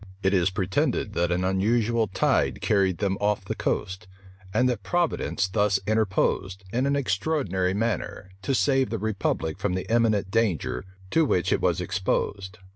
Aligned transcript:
It 0.23 0.33
is 0.33 0.49
pretended 0.49 1.13
that 1.13 1.31
an 1.31 1.43
unusual 1.43 2.07
tide 2.07 2.59
carried 2.59 2.97
them 2.97 3.19
off 3.21 3.45
the 3.45 3.53
coast; 3.53 4.07
and 4.51 4.67
that 4.67 4.81
Providence 4.81 5.47
thus 5.47 5.79
interposed, 5.85 6.63
in 6.73 6.87
an 6.87 6.95
extraordinary 6.95 7.75
manner, 7.75 8.31
to 8.41 8.55
save 8.55 8.89
the 8.89 8.97
republic 8.97 9.59
from 9.59 9.75
the 9.75 9.85
imminent 9.93 10.31
danger 10.31 10.83
to 11.11 11.23
which 11.23 11.53
it 11.53 11.61
was 11.61 11.79
exposed. 11.79 12.57